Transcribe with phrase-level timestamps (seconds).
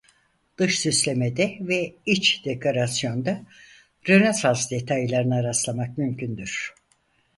[0.57, 3.41] Dış süslemede ve iç dekorasyonda
[4.09, 6.73] Rönesans detaylarına rastlamak mümkündür.